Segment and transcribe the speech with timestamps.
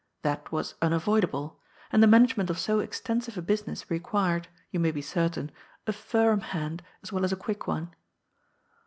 [0.23, 5.03] That was unavoidable, and the management of so extensive a business required, you may be
[5.03, 5.51] certain,
[5.85, 7.93] a firm hand as well as a quick one.